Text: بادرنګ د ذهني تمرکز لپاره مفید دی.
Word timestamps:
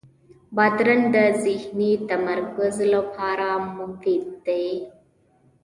بادرنګ 0.55 1.03
د 1.15 1.17
ذهني 1.43 1.91
تمرکز 2.09 2.75
لپاره 2.93 3.47
مفید 3.77 4.23
دی. 4.45 4.67